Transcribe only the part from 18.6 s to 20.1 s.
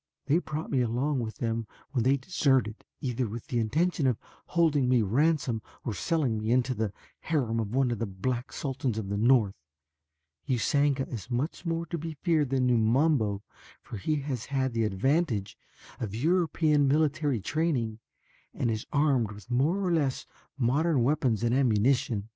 is armed with more or